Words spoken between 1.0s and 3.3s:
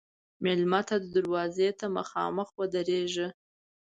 دروازې ته مخامخ ودریږه.